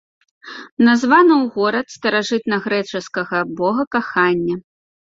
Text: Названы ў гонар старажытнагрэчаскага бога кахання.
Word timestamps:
Названы 0.87 1.33
ў 1.41 1.45
гонар 1.59 1.85
старажытнагрэчаскага 1.97 3.39
бога 3.63 3.83
кахання. 3.99 4.55